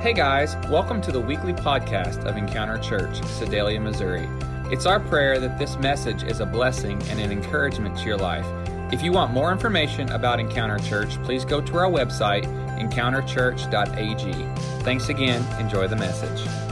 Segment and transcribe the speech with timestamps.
[0.00, 4.28] Hey guys, welcome to the weekly podcast of Encounter Church, Sedalia, Missouri.
[4.70, 8.46] It's our prayer that this message is a blessing and an encouragement to your life.
[8.92, 12.44] If you want more information about Encounter Church, please go to our website,
[12.78, 14.82] encounterchurch.ag.
[14.84, 15.60] Thanks again.
[15.60, 16.67] Enjoy the message.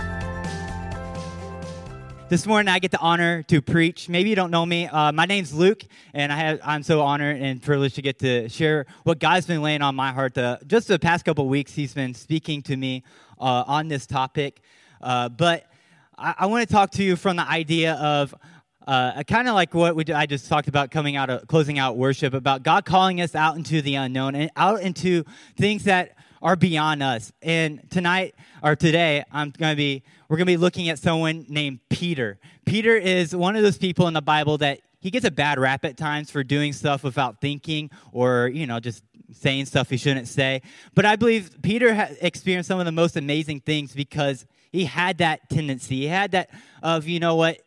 [2.29, 4.09] This morning, I get the honor to preach.
[4.09, 4.89] Maybe you don't know me.
[4.89, 8.87] Uh, my name's Luke, and I I'm so honored and privileged to get to share
[9.05, 10.35] what God's been laying on my heart.
[10.35, 13.05] The, just the past couple weeks, He's been speaking to me
[13.39, 14.61] uh, on this topic.
[15.01, 15.71] Uh, but
[16.19, 18.35] I, I want to talk to you from the idea of
[18.89, 21.97] uh, kind of like what we, I just talked about coming out of closing out
[21.97, 25.23] worship about God calling us out into the unknown and out into
[25.57, 27.33] things that are beyond us.
[27.43, 31.47] And tonight or today, I'm going to be we're going to be looking at someone
[31.49, 32.39] named Peter.
[32.65, 35.85] Peter is one of those people in the Bible that he gets a bad rap
[35.85, 40.27] at times for doing stuff without thinking or, you know, just saying stuff he shouldn't
[40.27, 40.63] say.
[40.95, 45.49] But I believe Peter experienced some of the most amazing things because he had that
[45.49, 46.01] tendency.
[46.01, 46.51] He had that
[46.83, 47.59] of, you know what,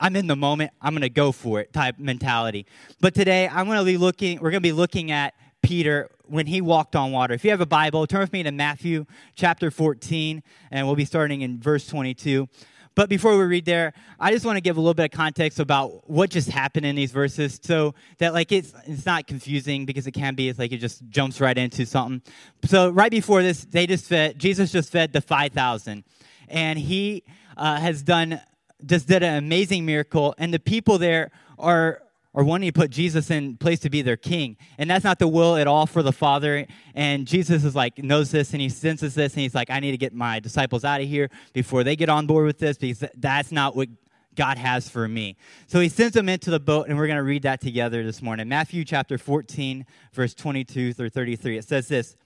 [0.00, 2.66] I'm in the moment, I'm going to go for it type mentality.
[3.00, 6.46] But today I'm going to be looking we're going to be looking at Peter when
[6.46, 7.32] he walked on water.
[7.32, 11.06] If you have a Bible, turn with me to Matthew chapter 14, and we'll be
[11.06, 12.48] starting in verse 22.
[12.94, 15.58] But before we read there, I just want to give a little bit of context
[15.58, 20.06] about what just happened in these verses so that like it's it's not confusing because
[20.06, 20.48] it can be.
[20.48, 22.22] It's like it just jumps right into something.
[22.66, 26.04] So right before this, they just fed Jesus just fed the 5,000.
[26.46, 27.24] And he
[27.56, 28.40] uh, has done
[28.84, 32.02] just did an amazing miracle and the people there are
[32.34, 34.56] or wanting to put Jesus in place to be their king.
[34.76, 36.66] And that's not the will at all for the Father.
[36.94, 39.92] And Jesus is like, knows this and he senses this and he's like, I need
[39.92, 43.04] to get my disciples out of here before they get on board with this because
[43.16, 43.88] that's not what
[44.34, 45.36] God has for me.
[45.68, 48.20] So he sends them into the boat, and we're going to read that together this
[48.20, 48.48] morning.
[48.48, 51.58] Matthew chapter 14, verse 22 through 33.
[51.58, 52.16] It says this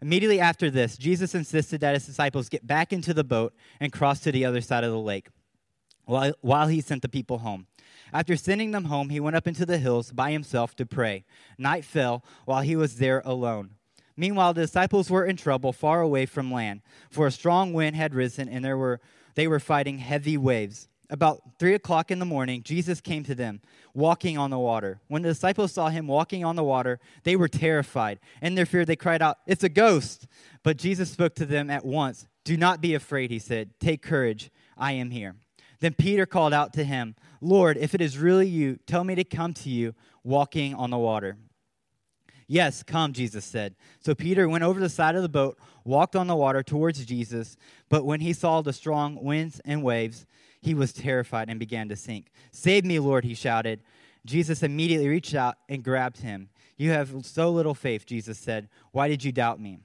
[0.00, 4.20] Immediately after this, Jesus insisted that his disciples get back into the boat and cross
[4.20, 5.28] to the other side of the lake
[6.10, 7.66] while, while he sent the people home.
[8.12, 11.24] After sending them home, he went up into the hills by himself to pray.
[11.58, 13.70] Night fell while he was there alone.
[14.16, 18.14] Meanwhile, the disciples were in trouble far away from land, for a strong wind had
[18.14, 19.00] risen, and there were,
[19.34, 20.88] they were fighting heavy waves.
[21.08, 23.60] About three o'clock in the morning, Jesus came to them,
[23.94, 25.00] walking on the water.
[25.08, 28.20] When the disciples saw him walking on the water, they were terrified.
[28.40, 30.26] In their fear, they cried out, It's a ghost!
[30.62, 32.26] But Jesus spoke to them at once.
[32.44, 33.70] Do not be afraid, he said.
[33.80, 34.50] Take courage.
[34.76, 35.34] I am here.
[35.80, 39.24] Then Peter called out to him, Lord, if it is really you, tell me to
[39.24, 41.36] come to you walking on the water.
[42.46, 43.76] Yes, come, Jesus said.
[44.00, 47.56] So Peter went over the side of the boat, walked on the water towards Jesus,
[47.88, 50.26] but when he saw the strong winds and waves,
[50.60, 52.26] he was terrified and began to sink.
[52.50, 53.82] Save me, Lord, he shouted.
[54.26, 56.50] Jesus immediately reached out and grabbed him.
[56.76, 58.68] You have so little faith, Jesus said.
[58.92, 59.78] Why did you doubt me?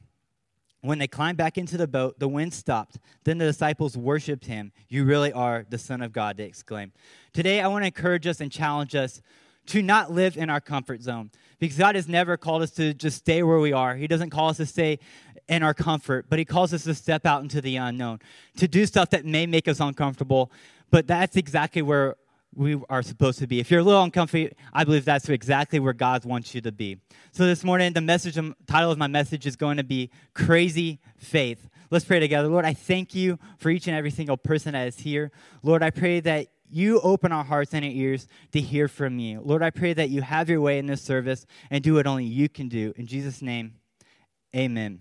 [0.86, 3.00] When they climbed back into the boat, the wind stopped.
[3.24, 4.72] Then the disciples worshiped him.
[4.88, 6.92] You really are the Son of God, they exclaimed.
[7.34, 9.22] Today, I want to encourage us and challenge us
[9.68, 13.18] to not live in our comfort zone because God has never called us to just
[13.18, 13.96] stay where we are.
[13.96, 15.00] He doesn't call us to stay
[15.48, 18.20] in our comfort, but He calls us to step out into the unknown,
[18.58, 20.52] to do stuff that may make us uncomfortable.
[20.92, 22.16] But that's exactly where
[22.56, 23.60] we are supposed to be.
[23.60, 27.00] If you're a little uncomfortable, I believe that's exactly where God wants you to be.
[27.32, 31.00] So this morning, the message, um, title of my message is going to be Crazy
[31.18, 31.70] Faith.
[31.92, 32.48] Let's pray together.
[32.48, 35.32] Lord, I thank you for each and every single person that is here.
[35.62, 39.42] Lord, I pray that you open our hearts and our ears to hear from you.
[39.42, 42.26] Lord, I pray that you have your way in this service and do what only
[42.26, 42.94] you can do.
[42.96, 43.76] In Jesus' name,
[44.56, 45.00] amen.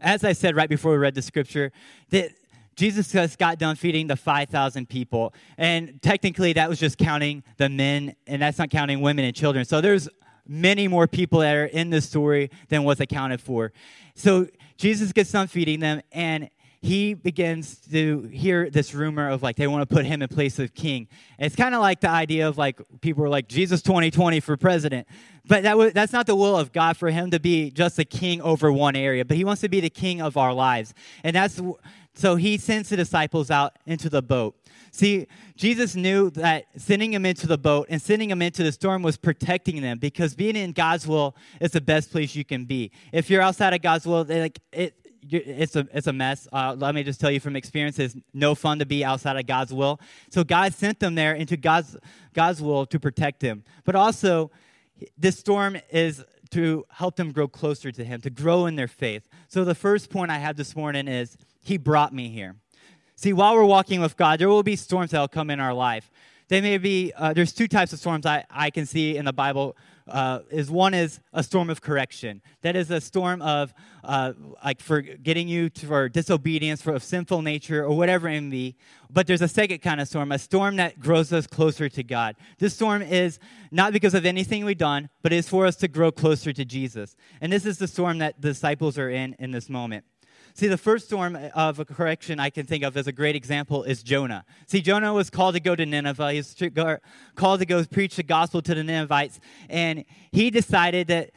[0.00, 1.72] As I said right before we read the scripture,
[2.10, 2.32] that
[2.74, 5.34] Jesus just got done feeding the 5,000 people.
[5.58, 9.64] And technically, that was just counting the men, and that's not counting women and children.
[9.64, 10.08] So there's
[10.46, 13.72] many more people that are in this story than was accounted for.
[14.14, 16.50] So Jesus gets done feeding them, and
[16.82, 20.58] he begins to hear this rumor of like they want to put him in place
[20.58, 21.06] of king.
[21.38, 25.06] It's kind of like the idea of like people are like Jesus 2020 for president,
[25.46, 28.04] but that w- that's not the will of God for him to be just a
[28.04, 30.92] king over one area, but he wants to be the king of our lives,
[31.22, 31.60] and that's
[32.14, 34.56] so he sends the disciples out into the boat.
[34.90, 35.26] See,
[35.56, 39.16] Jesus knew that sending them into the boat and sending them into the storm was
[39.16, 42.92] protecting them because being in God's will is the best place you can be.
[43.10, 44.94] If you're outside of God's will, like it,
[45.30, 46.46] it's a it's a mess.
[46.52, 49.46] Uh, let me just tell you from experience, it's no fun to be outside of
[49.46, 49.98] God's will.
[50.30, 51.96] So God sent them there into God's
[52.34, 54.50] God's will to protect them, but also
[55.16, 59.26] this storm is to help them grow closer to Him, to grow in their faith.
[59.48, 62.56] So the first point I have this morning is He brought me here.
[63.16, 65.72] See, while we're walking with God, there will be storms that will come in our
[65.72, 66.10] life.
[66.48, 69.32] They may be, uh, there's two types of storms I, I can see in the
[69.32, 69.76] Bible
[70.08, 72.42] uh, is one is a storm of correction.
[72.62, 73.72] That is a storm of
[74.04, 74.32] uh,
[74.64, 78.50] like for getting you to, for disobedience, for a sinful nature, or whatever it may
[78.50, 78.76] be.
[79.10, 82.36] But there's a second kind of storm, a storm that grows us closer to God.
[82.58, 83.38] This storm is
[83.70, 87.16] not because of anything we've done, but is for us to grow closer to Jesus.
[87.40, 90.04] And this is the storm that the disciples are in in this moment.
[90.54, 93.34] See, the first storm uh, of a correction I can think of as a great
[93.34, 94.44] example is Jonah.
[94.66, 96.32] See, Jonah was called to go to Nineveh.
[96.32, 96.54] He was
[97.34, 99.40] called to go preach the gospel to the Ninevites.
[99.70, 101.30] And he decided that,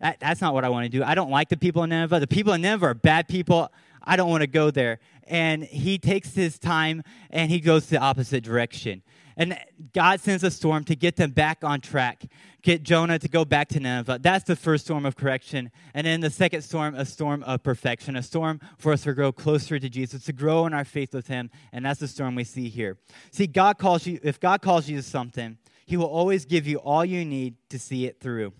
[0.00, 1.04] that that's not what I want to do.
[1.04, 2.18] I don't like the people in Nineveh.
[2.20, 3.72] The people in Nineveh are bad people.
[4.02, 4.98] I don't want to go there.
[5.28, 9.02] And he takes his time and he goes the opposite direction.
[9.38, 9.56] And
[9.94, 12.24] God sends a storm to get them back on track,
[12.60, 14.18] get Jonah to go back to Nineveh.
[14.20, 15.70] That's the first storm of correction.
[15.94, 19.30] And then the second storm, a storm of perfection, a storm for us to grow
[19.30, 21.50] closer to Jesus, to grow in our faith with Him.
[21.72, 22.98] And that's the storm we see here.
[23.30, 25.56] See, God calls you, if God calls you to something,
[25.86, 28.52] He will always give you all you need to see it through.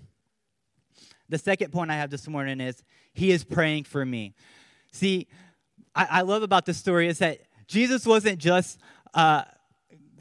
[1.28, 4.36] The second point I have this morning is He is praying for me.
[4.92, 5.26] See,
[5.92, 8.78] I, I love about this story is that Jesus wasn't just
[9.12, 9.42] uh,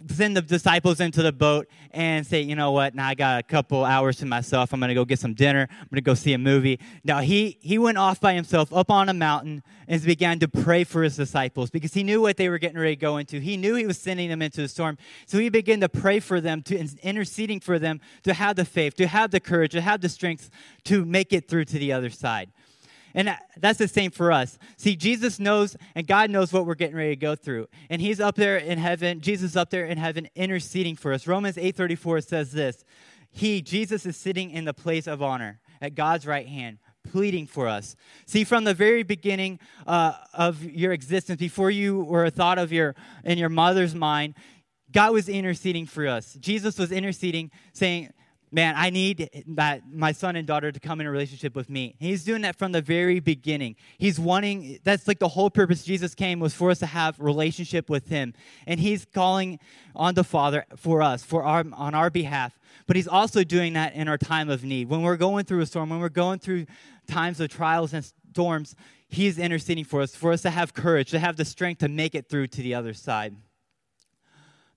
[0.10, 3.44] send the disciples into the boat and say, you know what, now I got a
[3.44, 4.74] couple hours to myself.
[4.74, 5.68] I'm going to go get some dinner.
[5.70, 6.80] I'm going to go see a movie.
[7.04, 10.84] Now, he, he went off by himself up on a mountain and began to pray
[10.84, 13.40] for his disciples because he knew what they were getting ready to go into.
[13.40, 14.98] He knew he was sending them into the storm.
[15.26, 18.96] So he began to pray for them, to interceding for them to have the faith,
[18.96, 20.50] to have the courage, to have the strength
[20.86, 22.52] to make it through to the other side.
[23.14, 24.58] And that's the same for us.
[24.78, 27.68] See, Jesus knows and God knows what we're getting ready to go through.
[27.90, 31.28] And he's up there in heaven, Jesus up there in heaven interceding for us.
[31.28, 32.84] Romans 8:34 says this.
[33.30, 37.68] He, Jesus is sitting in the place of honor at God's right hand, pleading for
[37.68, 37.96] us.
[38.26, 42.72] See, from the very beginning uh, of your existence, before you were a thought of
[42.72, 44.36] your in your mother's mind,
[44.92, 46.34] God was interceding for us.
[46.36, 48.12] Jesus was interceding, saying,
[48.52, 51.96] man, I need that my son and daughter to come in a relationship with me.
[52.00, 53.76] He's doing that from the very beginning.
[53.98, 57.90] He's wanting that's like the whole purpose Jesus came was for us to have relationship
[57.90, 58.34] with him.
[58.66, 59.60] And he's calling
[59.96, 62.58] on the Father for us, for our on our behalf.
[62.86, 64.90] But he's also doing that in our time of need.
[64.90, 66.68] When we're going through a storm, when we're going through
[67.08, 68.76] times of trials and storms,
[69.10, 72.16] he's interceding for us, for us to have courage, to have the strength to make
[72.16, 73.36] it through to the other side.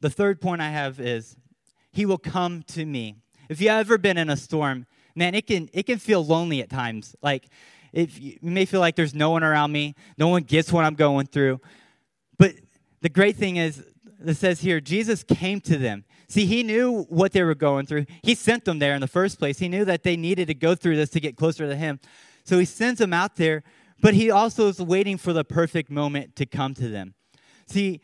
[0.01, 1.37] The third point I have is
[1.93, 3.17] he will come to me.
[3.51, 4.87] If you've ever been in a storm,
[5.17, 7.17] man, it can it can feel lonely at times.
[7.21, 7.49] Like
[7.93, 10.95] if you may feel like there's no one around me, no one gets what I'm
[10.95, 11.61] going through.
[12.39, 12.55] But
[13.01, 13.85] the great thing is,
[14.25, 16.05] it says here, Jesus came to them.
[16.29, 18.07] See, he knew what they were going through.
[18.23, 19.59] He sent them there in the first place.
[19.59, 21.99] He knew that they needed to go through this to get closer to him.
[22.45, 23.65] So he sends them out there,
[24.01, 27.15] but he also is waiting for the perfect moment to come to them.
[27.67, 28.01] See,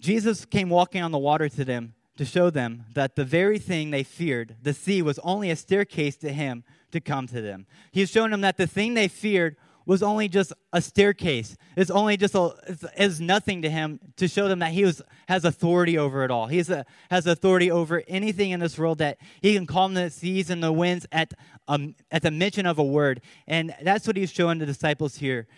[0.00, 3.90] Jesus came walking on the water to them to show them that the very thing
[3.90, 7.66] they feared, the sea, was only a staircase to him to come to them.
[7.90, 11.56] He's shown them that the thing they feared was only just a staircase.
[11.76, 12.50] It's only just a,
[12.96, 16.46] is nothing to him to show them that he was, has authority over it all.
[16.46, 20.50] He a, has authority over anything in this world that he can calm the seas
[20.50, 21.34] and the winds at,
[21.66, 23.22] um, at the mention of a word.
[23.46, 25.48] And that's what he's showing the disciples here.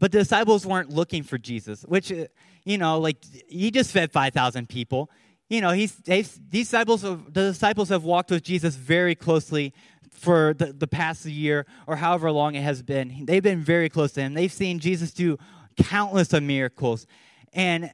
[0.00, 2.26] But the disciples weren't looking for Jesus, which uh,
[2.64, 5.10] you know, like he just fed 5,000 people.
[5.48, 9.72] You know, he's, these disciples, the disciples have walked with Jesus very closely
[10.10, 13.24] for the, the past year or however long it has been.
[13.24, 14.34] They've been very close to him.
[14.34, 15.38] They've seen Jesus do
[15.76, 17.06] countless of miracles.
[17.52, 17.92] And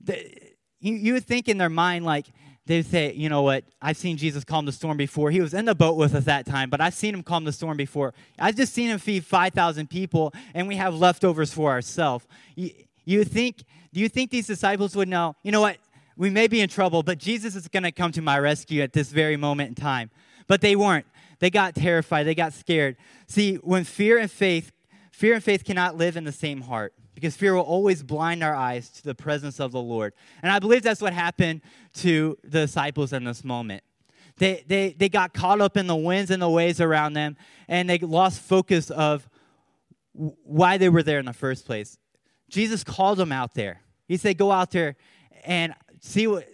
[0.00, 0.18] the,
[0.80, 2.26] you, you would think in their mind, like,
[2.66, 5.30] they say, you know what, I've seen Jesus calm the storm before.
[5.30, 7.52] He was in the boat with us that time, but I've seen him calm the
[7.52, 8.14] storm before.
[8.38, 12.26] I've just seen him feed 5,000 people, and we have leftovers for ourselves.
[12.54, 12.70] You,
[13.04, 15.78] you think do you think these disciples would know, you know what,
[16.16, 18.92] we may be in trouble, but Jesus is going to come to my rescue at
[18.92, 20.10] this very moment in time?
[20.46, 21.06] But they weren't.
[21.40, 22.96] They got terrified, they got scared.
[23.26, 24.72] See, when fear and faith,
[25.10, 28.54] fear and faith cannot live in the same heart because fear will always blind our
[28.54, 30.14] eyes to the presence of the Lord.
[30.42, 31.60] And I believe that's what happened
[31.96, 33.82] to the disciples in this moment.
[34.38, 37.36] They, they, they got caught up in the winds and the waves around them,
[37.68, 39.28] and they lost focus of
[40.14, 41.98] why they were there in the first place.
[42.48, 43.82] Jesus called them out there.
[44.08, 44.96] He said, Go out there
[45.44, 46.48] and see what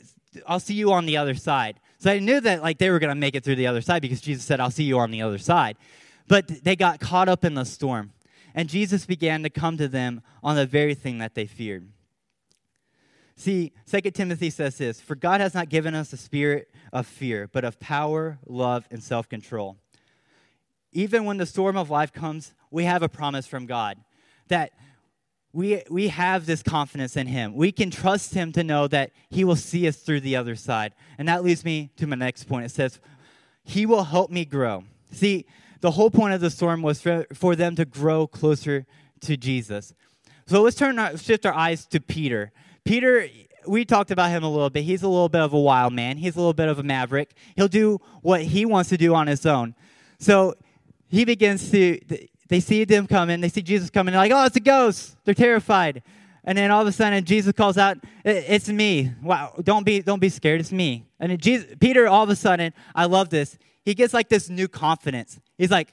[0.47, 1.81] I'll see you on the other side.
[1.99, 4.21] So I knew that like they were gonna make it through the other side because
[4.21, 5.77] Jesus said, I'll see you on the other side.
[6.29, 8.13] But they got caught up in the storm.
[8.57, 11.89] And Jesus began to come to them on the very thing that they feared.
[13.37, 17.49] See, 2 Timothy says this For God has not given us a spirit of fear,
[17.53, 19.77] but of power, love, and self control.
[20.93, 23.99] Even when the storm of life comes, we have a promise from God
[24.49, 24.73] that
[25.53, 27.55] we, we have this confidence in him.
[27.55, 30.95] We can trust him to know that he will see us through the other side.
[31.19, 32.65] And that leads me to my next point.
[32.65, 33.01] It says,
[33.65, 34.85] He will help me grow.
[35.13, 35.47] See,
[35.80, 38.87] the whole point of the storm was for, for them to grow closer
[39.21, 39.95] to Jesus.
[40.47, 42.52] So let's turn our, shift our eyes to Peter.
[42.85, 43.28] Peter,
[43.66, 44.85] we talked about him a little bit.
[44.85, 46.18] He's a little bit of a wild man.
[46.18, 47.35] He's a little bit of a maverick.
[47.56, 49.75] He'll do what he wants to do on his own.
[50.18, 50.54] So
[51.09, 51.99] he begins to
[52.49, 53.40] they see them coming.
[53.40, 54.12] They see Jesus coming.
[54.12, 55.16] They're like, oh, it's a ghost.
[55.25, 56.02] They're terrified.
[56.45, 59.12] And then all of a sudden, Jesus calls out, "It's me!
[59.21, 59.54] Wow!
[59.64, 60.61] Don't be, don't be scared.
[60.61, 63.59] It's me!" And Jesus, Peter, all of a sudden, I love this.
[63.87, 65.40] He gets like this new confidence.
[65.57, 65.88] He's like,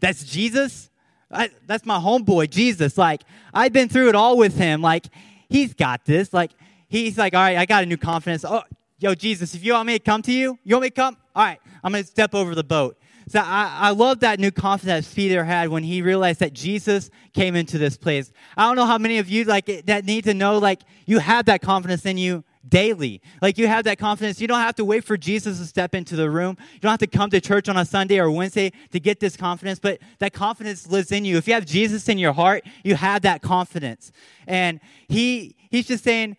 [0.00, 0.90] "That's Jesus.
[1.30, 2.98] I, that's my homeboy, Jesus.
[2.98, 3.22] Like,
[3.54, 4.82] I've been through it all with him.
[4.82, 5.06] Like,
[5.48, 6.32] he's got this.
[6.32, 6.50] Like,
[6.88, 8.44] he's like, all right, I got a new confidence.
[8.44, 8.62] Oh,
[8.98, 11.16] yo, Jesus, if you want me to come to you, you want me to come?
[11.34, 12.98] All right, I'm gonna step over the boat.
[13.28, 17.54] So I, I love that new confidence Peter had when he realized that Jesus came
[17.54, 18.32] into this place.
[18.56, 21.44] I don't know how many of you like that need to know like you have
[21.44, 23.22] that confidence in you daily.
[23.40, 24.40] Like you have that confidence.
[24.40, 26.56] You don't have to wait for Jesus to step into the room.
[26.74, 29.36] You don't have to come to church on a Sunday or Wednesday to get this
[29.36, 31.36] confidence, but that confidence lives in you.
[31.36, 34.12] If you have Jesus in your heart, you have that confidence.
[34.46, 36.36] And he he's just saying,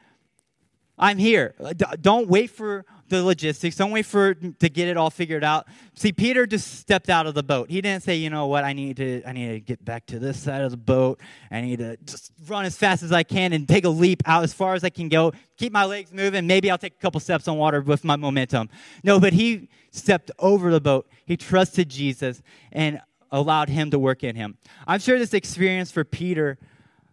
[0.98, 1.56] I'm here.
[2.02, 2.86] Don't wait for
[3.18, 3.76] the logistics.
[3.76, 5.68] Don't wait for to get it all figured out.
[5.96, 7.70] See, Peter just stepped out of the boat.
[7.70, 10.20] He didn't say, you know what, I need to I need to get back to
[10.20, 11.20] this side of the boat.
[11.50, 14.44] I need to just run as fast as I can and take a leap out
[14.44, 15.34] as far as I can go.
[15.58, 16.48] Keep my legs moving.
[16.48, 18.70] Maybe I'll take a couple steps on water with my momentum.
[19.04, 21.08] No, but he stepped over the boat.
[21.26, 22.42] He trusted Jesus
[22.72, 23.02] and
[23.32, 24.58] allowed him to work in him.
[24.88, 26.58] I'm sure this experience for Peter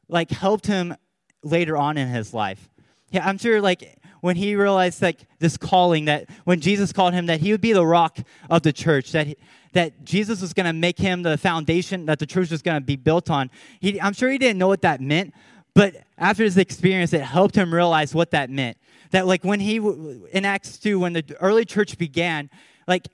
[0.09, 0.97] like helped him
[1.43, 2.69] later on in his life.
[3.11, 7.27] Yeah, I'm sure like when he realized like this calling that when Jesus called him
[7.27, 8.19] that he would be the rock
[8.51, 9.37] of the church that he,
[9.73, 12.85] that Jesus was going to make him the foundation that the church was going to
[12.85, 13.51] be built on.
[13.81, 15.35] He, I'm sure he didn't know what that meant,
[15.75, 18.79] but after his experience, it helped him realize what that meant.
[19.11, 22.51] That like when he in Acts two, when the early church began,
[22.87, 23.09] like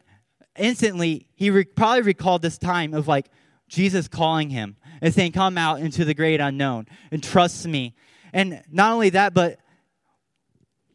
[0.56, 3.26] instantly he re- probably recalled this time of like
[3.68, 7.94] Jesus calling him and saying, "Come out into the great unknown and trust me."
[8.32, 9.60] And not only that, but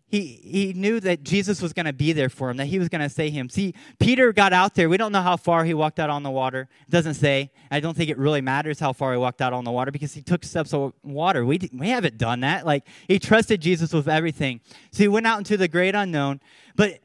[0.10, 2.90] he, he knew that Jesus was going to be there for him, that he was
[2.90, 3.48] going to save him.
[3.48, 4.90] See, Peter got out there.
[4.90, 6.68] We don't know how far he walked out on the water.
[6.88, 7.52] It doesn't say.
[7.70, 10.14] I don't think it really matters how far he walked out on the water because
[10.14, 11.46] he took steps of water.
[11.46, 12.66] We, we haven't done that.
[12.66, 14.62] Like, he trusted Jesus with everything.
[14.92, 16.42] So he went out into the great unknown,
[16.76, 17.00] but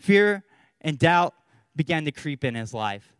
[0.00, 0.42] fear
[0.80, 1.34] and doubt
[1.76, 3.13] began to creep in his life.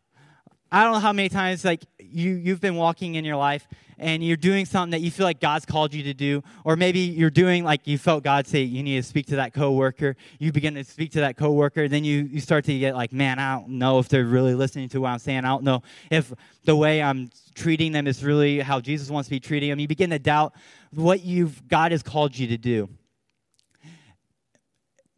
[0.74, 4.24] I don't know how many times like you you've been walking in your life and
[4.24, 7.30] you're doing something that you feel like God's called you to do, or maybe you're
[7.30, 10.16] doing like you felt God say you need to speak to that coworker.
[10.40, 13.38] You begin to speak to that coworker, then you you start to get like, man,
[13.38, 15.44] I don't know if they're really listening to what I'm saying.
[15.44, 16.32] I don't know if
[16.64, 19.78] the way I'm treating them is really how Jesus wants to be treating them.
[19.78, 20.54] You begin to doubt
[20.92, 22.88] what you've God has called you to do.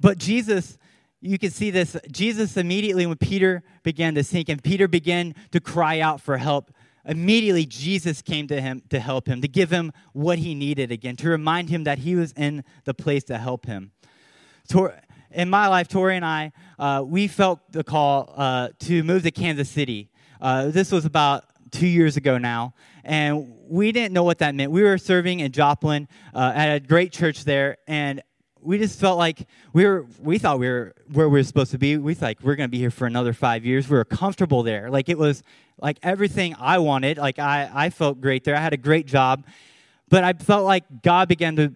[0.01, 0.77] But Jesus
[1.21, 1.97] you can see this.
[2.11, 6.71] Jesus immediately, when Peter began to sink and Peter began to cry out for help,
[7.05, 11.17] immediately Jesus came to him to help him, to give him what he needed again,
[11.17, 13.93] to remind him that he was in the place to help him.
[15.31, 19.31] in my life, Tori and I, uh, we felt the call uh, to move to
[19.31, 20.11] Kansas City.
[20.41, 24.71] Uh, this was about two years ago now, and we didn't know what that meant.
[24.71, 28.23] We were serving in Joplin uh, at a great church there, and
[28.67, 31.79] we just felt like we were we thought we were where we were supposed to
[31.79, 31.97] be.
[31.97, 33.89] We thought like, we're to be here for another five years.
[33.89, 34.91] We were comfortable there.
[34.91, 35.43] Like it was
[35.81, 37.17] like everything I wanted.
[37.17, 38.57] Like I I felt great there.
[38.57, 39.47] I had a great job,
[40.09, 41.73] but I felt like God began to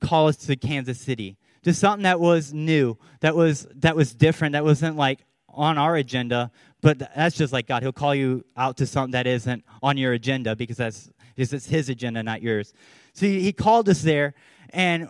[0.00, 4.52] call us to Kansas City, just something that was new, that was that was different,
[4.52, 6.50] that wasn't like on our agenda.
[6.80, 7.82] But that's just like God.
[7.82, 11.66] He'll call you out to something that isn't on your agenda because that's because it's
[11.66, 12.74] His agenda, not yours.
[13.14, 14.34] So he called us there,
[14.70, 15.08] and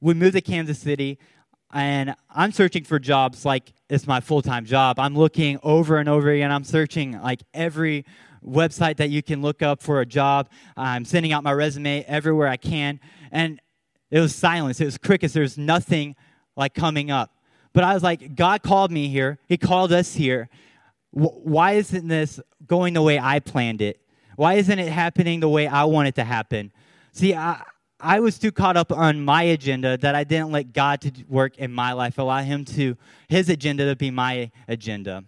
[0.00, 1.18] we moved to Kansas City,
[1.72, 4.98] and I'm searching for jobs like it's my full time job.
[4.98, 6.50] I'm looking over and over again.
[6.50, 8.04] I'm searching like every
[8.44, 10.48] website that you can look up for a job.
[10.76, 13.00] I'm sending out my resume everywhere I can.
[13.30, 13.60] And
[14.10, 15.34] it was silence, it was crickets.
[15.34, 16.16] There's nothing
[16.56, 17.32] like coming up.
[17.72, 20.48] But I was like, God called me here, He called us here.
[21.12, 24.00] Why isn't this going the way I planned it?
[24.36, 26.72] Why isn't it happening the way I want it to happen?
[27.12, 27.62] See, I,
[28.02, 31.58] I was too caught up on my agenda that I didn't let God to work
[31.58, 32.96] in my life, allow Him to
[33.28, 35.24] His agenda to be my agenda.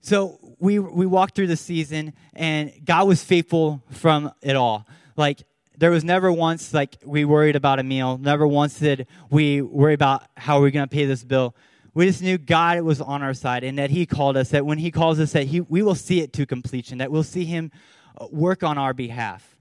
[0.00, 4.86] So we we walked through the season, and God was faithful from it all.
[5.16, 5.42] Like
[5.78, 8.18] there was never once like we worried about a meal.
[8.18, 11.54] Never once did we worry about how are we're going to pay this bill.
[11.94, 14.48] We just knew God was on our side, and that He called us.
[14.48, 16.98] That when He calls us, that He we will see it to completion.
[16.98, 17.70] That we'll see Him
[18.18, 19.56] uh, work on our behalf.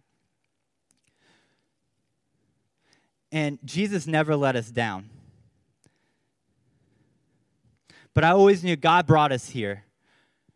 [3.32, 5.10] And Jesus never let us down.
[8.14, 9.86] But I always knew God brought us here,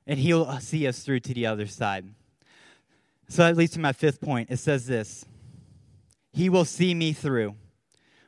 [0.06, 2.06] and He'll see us through to the other side.
[3.30, 4.52] So that leads to my fifth point.
[4.52, 5.26] It says this
[6.34, 7.56] He will see me through.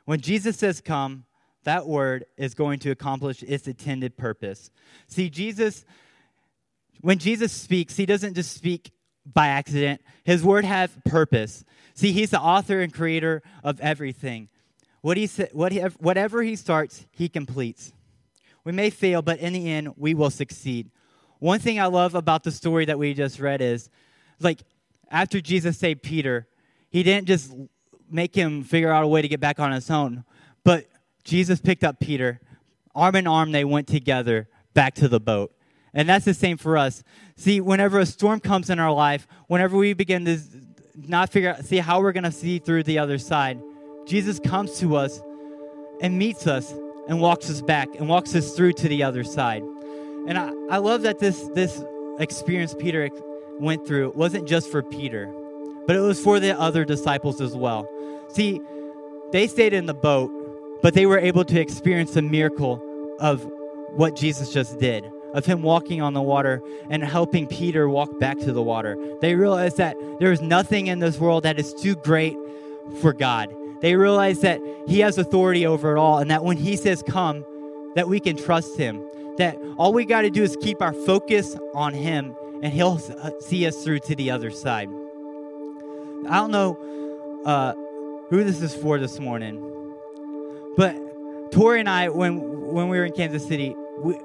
[0.06, 1.26] When Jesus says come,
[1.64, 4.70] that word is going to accomplish its intended purpose.
[5.06, 5.84] See, Jesus,
[7.02, 8.90] when Jesus speaks, he doesn't just speak
[9.32, 10.00] by accident.
[10.24, 11.64] His word has purpose.
[11.94, 14.48] See, he's the author and creator of everything.
[15.00, 17.92] What he, what he, whatever he starts, he completes.
[18.64, 20.90] We may fail, but in the end, we will succeed.
[21.38, 23.88] One thing I love about the story that we just read is
[24.40, 24.60] like
[25.10, 26.48] after Jesus saved Peter,
[26.90, 27.54] he didn't just
[28.10, 30.24] make him figure out a way to get back on his own,
[30.64, 30.86] but
[31.24, 32.40] Jesus picked up Peter.
[32.94, 35.52] Arm in arm, they went together back to the boat.
[35.94, 37.02] And that's the same for us.
[37.36, 40.38] See, whenever a storm comes in our life, whenever we begin to
[40.94, 43.60] not figure out, see how we're going to see through the other side,
[44.06, 45.20] Jesus comes to us
[46.00, 46.72] and meets us
[47.08, 49.62] and walks us back and walks us through to the other side.
[50.26, 51.82] And I, I love that this, this
[52.18, 53.08] experience Peter
[53.58, 55.32] went through wasn't just for Peter,
[55.86, 57.88] but it was for the other disciples as well.
[58.28, 58.60] See,
[59.32, 60.30] they stayed in the boat,
[60.82, 62.82] but they were able to experience the miracle
[63.20, 63.44] of
[63.94, 68.38] what Jesus just did, of him walking on the water and helping Peter walk back
[68.40, 68.96] to the water.
[69.20, 72.36] They realized that there is nothing in this world that is too great
[73.00, 73.54] for God.
[73.80, 77.44] They realize that he has authority over it all and that when he says come,
[77.94, 79.02] that we can trust him.
[79.38, 82.98] That all we got to do is keep our focus on him and he'll
[83.40, 84.88] see us through to the other side.
[86.28, 86.76] I don't know
[87.44, 87.74] uh,
[88.30, 89.62] who this is for this morning,
[90.76, 90.96] but
[91.52, 94.18] Tori and I, when when we were in Kansas City, we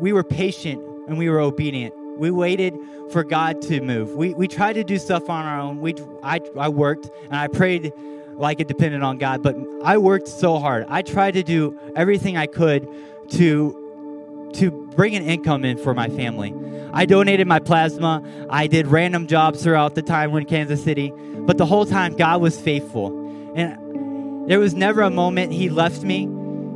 [0.00, 1.94] we were patient and we were obedient.
[2.18, 2.78] We waited
[3.12, 4.14] for God to move.
[4.14, 5.80] We we tried to do stuff on our own.
[5.80, 7.92] We I I worked and I prayed
[8.34, 10.86] like it depended on God, but I worked so hard.
[10.88, 12.88] I tried to do everything I could
[13.32, 16.54] to to bring an income in for my family.
[16.92, 18.22] I donated my plasma.
[18.48, 22.40] I did random jobs throughout the time in Kansas City, but the whole time God
[22.40, 23.16] was faithful.
[23.54, 26.28] And there was never a moment He left me.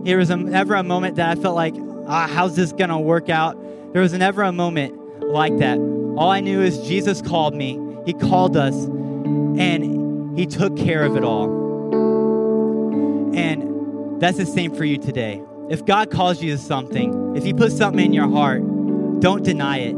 [0.05, 1.75] There was a, never a moment that I felt like,
[2.07, 3.57] ah, how's this going to work out?
[3.93, 5.79] There was never a moment like that.
[5.79, 11.17] All I knew is Jesus called me, He called us, and He took care of
[11.17, 11.45] it all.
[13.35, 15.43] And that's the same for you today.
[15.71, 18.63] If God calls you to something, if He puts something in your heart,
[19.21, 19.93] don't deny it.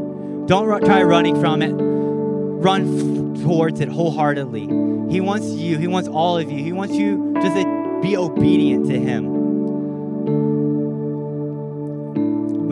[0.47, 1.73] Don't try running from it.
[1.73, 4.63] Run f- towards it wholeheartedly.
[5.11, 6.63] He wants you, He wants all of you.
[6.63, 9.36] He wants you just to be obedient to Him.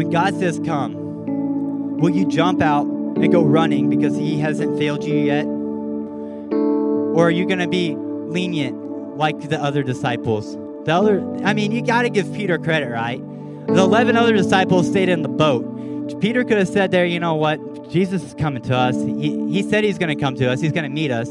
[0.04, 5.02] When God says, Come, will you jump out and go running because He hasn't failed
[5.02, 5.46] you yet?
[5.46, 10.56] Or are you going to be lenient like the other disciples?
[10.84, 13.18] The other, I mean, you got to give Peter credit, right?
[13.66, 16.20] The 11 other disciples stayed in the boat.
[16.20, 17.88] Peter could have said there, you know what?
[17.88, 18.96] Jesus is coming to us.
[18.96, 20.60] He, he said he's going to come to us.
[20.60, 21.30] He's going to meet us.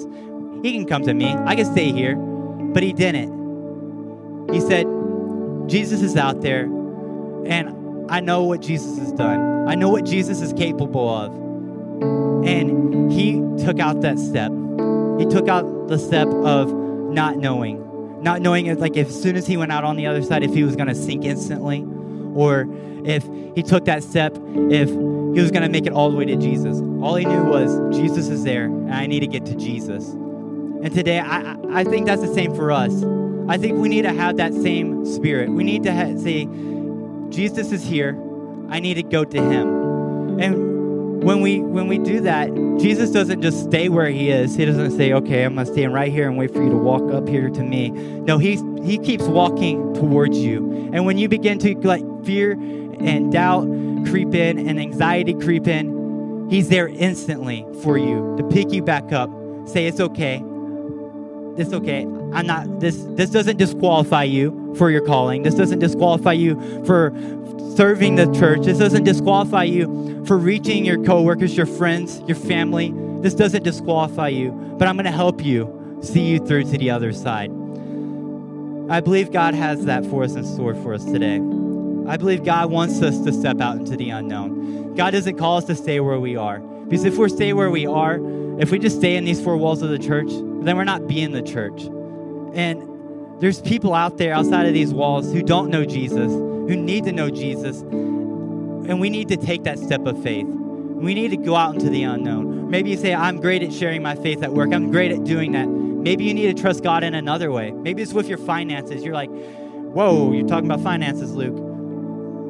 [0.63, 1.31] He can come to me.
[1.31, 2.15] I can stay here.
[2.15, 4.51] But he didn't.
[4.51, 4.87] He said,
[5.67, 9.67] Jesus is out there, and I know what Jesus has done.
[9.67, 11.33] I know what Jesus is capable of.
[12.45, 14.51] And he took out that step.
[15.19, 17.83] He took out the step of not knowing
[18.23, 20.43] not knowing if, like if as soon as he went out on the other side
[20.43, 21.85] if he was going to sink instantly
[22.33, 22.65] or
[23.05, 24.35] if he took that step
[24.71, 27.43] if he was going to make it all the way to jesus all he knew
[27.43, 31.83] was jesus is there and i need to get to jesus and today i, I
[31.83, 33.03] think that's the same for us
[33.49, 36.47] i think we need to have that same spirit we need to ha- say
[37.33, 38.17] jesus is here
[38.69, 39.83] i need to go to him
[40.39, 40.73] and
[41.23, 44.55] when we when we do that, Jesus doesn't just stay where he is.
[44.55, 46.75] He doesn't say, "Okay, I'm going to stand right here and wait for you to
[46.75, 50.89] walk up here to me." No, he he keeps walking towards you.
[50.93, 53.65] And when you begin to let fear and doubt
[54.09, 59.13] creep in and anxiety creep in, he's there instantly for you to pick you back
[59.13, 59.29] up.
[59.65, 60.43] Say, "It's okay.
[61.57, 62.01] It's okay.
[62.33, 65.43] I'm not this this doesn't disqualify you for your calling.
[65.43, 67.11] This doesn't disqualify you for
[67.75, 68.65] serving the church.
[68.65, 72.93] This doesn't disqualify you for reaching your coworkers, your friends, your family.
[73.21, 76.91] This doesn't disqualify you, but I'm going to help you see you through to the
[76.91, 77.49] other side.
[78.89, 81.35] I believe God has that for us in store for us today.
[82.05, 84.93] I believe God wants us to step out into the unknown.
[84.95, 86.59] God doesn't call us to stay where we are.
[86.59, 88.19] Because if we stay where we are,
[88.59, 91.31] if we just stay in these four walls of the church, then we're not being
[91.31, 91.83] the church.
[92.53, 92.92] And
[93.43, 97.11] there's people out there outside of these walls who don't know Jesus, who need to
[97.11, 97.81] know Jesus.
[97.81, 100.45] And we need to take that step of faith.
[100.45, 102.69] We need to go out into the unknown.
[102.69, 104.71] Maybe you say, I'm great at sharing my faith at work.
[104.71, 105.65] I'm great at doing that.
[105.67, 107.71] maybe you need to trust God in another way.
[107.71, 109.03] Maybe it's with your finances.
[109.03, 111.59] You're like, whoa, you're talking about finances, Luke.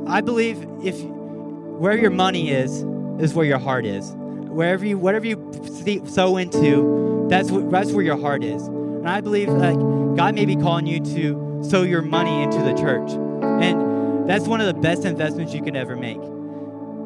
[0.07, 2.85] I believe if where your money is,
[3.19, 4.11] is where your heart is.
[4.15, 8.67] Wherever you, whatever you sow into, that's, what, that's where your heart is.
[8.67, 12.73] And I believe like God may be calling you to sow your money into the
[12.73, 13.11] church.
[13.11, 16.21] And that's one of the best investments you can ever make.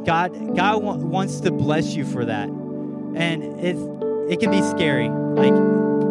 [0.05, 2.47] God, God wants to bless you for that.
[2.47, 3.79] And it's,
[4.31, 5.09] it can be scary.
[5.09, 5.53] Like,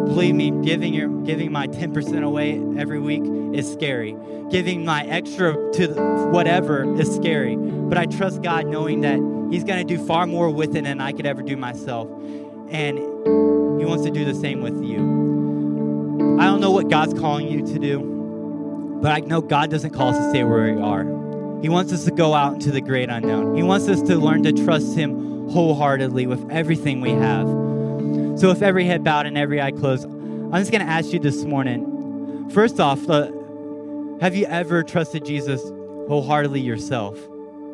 [0.05, 3.23] believe me, giving your giving my 10% away every week
[3.55, 4.15] is scary.
[4.49, 5.87] Giving my extra to
[6.31, 7.55] whatever is scary.
[7.55, 9.19] But I trust God knowing that
[9.51, 12.09] He's going to do far more with it than I could ever do myself.
[12.69, 15.26] And He wants to do the same with you.
[16.39, 20.09] I don't know what God's calling you to do, but I know God doesn't call
[20.09, 21.03] us to stay where we are.
[21.61, 23.55] He wants us to go out into the great unknown.
[23.55, 27.47] He wants us to learn to trust Him wholeheartedly with everything we have.
[28.39, 31.19] So, if every head bowed and every eye closed, I'm just going to ask you
[31.19, 33.05] this morning first off,
[34.21, 35.61] have you ever trusted Jesus
[36.07, 37.17] wholeheartedly yourself?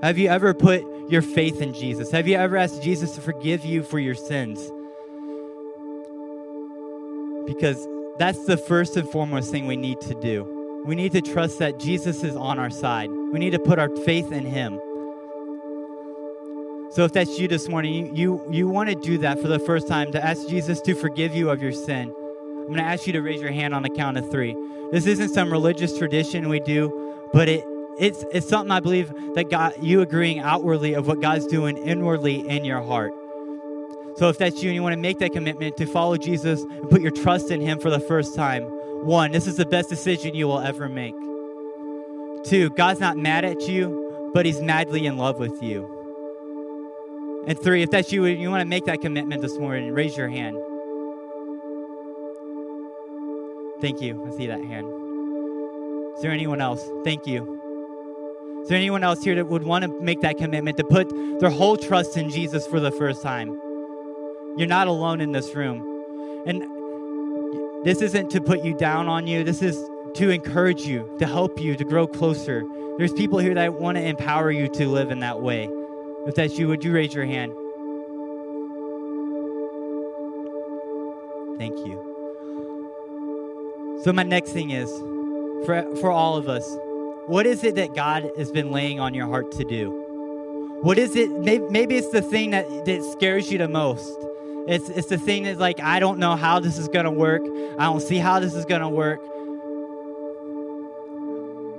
[0.02, 2.12] Have you ever put your faith in Jesus?
[2.12, 4.60] Have you ever asked Jesus to forgive you for your sins?
[7.46, 10.84] Because that's the first and foremost thing we need to do.
[10.86, 13.10] We need to trust that Jesus is on our side.
[13.10, 14.80] We need to put our faith in Him.
[16.92, 19.58] So if that's you this morning, you, you, you want to do that for the
[19.58, 22.14] first time, to ask Jesus to forgive you of your sin,
[22.64, 24.56] I'm going to ask you to raise your hand on the count of three.
[24.92, 27.64] This isn't some religious tradition we do, but it,
[27.98, 32.48] it's, it's something I believe that God, you agreeing outwardly of what God's doing inwardly
[32.48, 33.14] in your heart.
[34.16, 36.90] So if that's you and you want to make that commitment to follow Jesus and
[36.90, 38.64] put your trust in Him for the first time,
[39.06, 41.16] one, this is the best decision you will ever make.
[42.46, 47.44] Two, God's not mad at you, but He's madly in love with you.
[47.48, 50.16] And three, if that's you and you want to make that commitment this morning, raise
[50.16, 50.56] your hand.
[53.82, 54.26] Thank you.
[54.26, 54.88] I see that hand.
[56.16, 56.88] Is there anyone else?
[57.04, 57.60] Thank you.
[58.62, 61.10] Is there anyone else here that would want to make that commitment to put
[61.42, 63.60] their whole trust in Jesus for the first time?
[64.58, 65.82] You're not alone in this room.
[66.46, 66.64] And
[67.86, 69.44] this isn't to put you down on you.
[69.44, 69.78] This is
[70.16, 72.64] to encourage you, to help you to grow closer.
[72.98, 75.68] There's people here that want to empower you to live in that way.
[76.28, 77.52] If that's you, would you raise your hand?
[81.58, 82.12] Thank you.
[84.04, 84.90] So, my next thing is
[85.66, 86.78] for, for all of us,
[87.26, 90.80] what is it that God has been laying on your heart to do?
[90.82, 91.32] What is it?
[91.32, 94.14] Maybe, maybe it's the thing that, that scares you the most.
[94.66, 97.42] It's, it's the thing that's like, I don't know how this is going to work.
[97.78, 99.20] I don't see how this is going to work.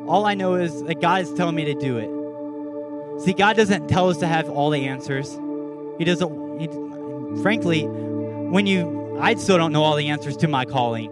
[0.06, 3.22] All I know is that God is telling me to do it.
[3.22, 5.38] See, God doesn't tell us to have all the answers.
[5.96, 10.66] He doesn't, he, frankly, when you, I still don't know all the answers to my
[10.66, 11.10] calling.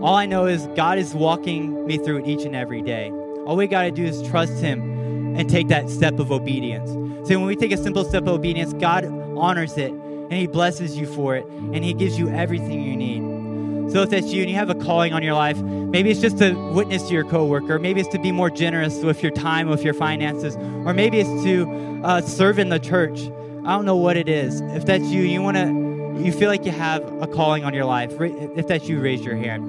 [0.00, 3.10] All I know is God is walking me through it each and every day.
[3.46, 6.90] All we got to do is trust Him and take that step of obedience.
[7.28, 9.04] See, when we take a simple step of obedience, God
[9.36, 9.92] honors it
[10.30, 13.92] and He blesses you for it and He gives you everything you need.
[13.92, 16.38] So if that's you and you have a calling on your life, maybe it's just
[16.38, 19.82] to witness to your coworker, maybe it's to be more generous with your time, with
[19.82, 23.20] your finances, or maybe it's to uh, serve in the church.
[23.64, 24.60] I don't know what it is.
[24.60, 27.84] If that's you, you want to, you feel like you have a calling on your
[27.84, 28.12] life.
[28.20, 29.64] If that's you, raise your hand.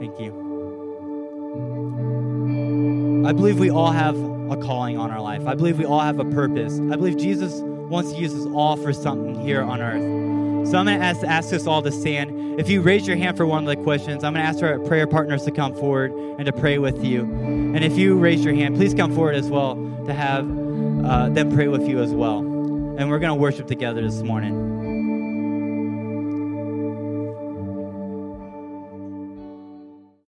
[0.00, 0.44] Thank you.
[3.26, 4.16] I believe we all have
[4.50, 5.46] a calling on our life.
[5.46, 6.78] I believe we all have a purpose.
[6.78, 10.70] I believe Jesus wants to use us all for something here on earth.
[10.70, 12.58] So I'm going to ask, ask us all to stand.
[12.58, 14.80] If you raise your hand for one of the questions, I'm going to ask our
[14.80, 17.22] prayer partners to come forward and to pray with you.
[17.22, 20.44] And if you raise your hand, please come forward as well to have
[21.04, 22.38] uh, them pray with you as well.
[22.38, 24.95] And we're going to worship together this morning.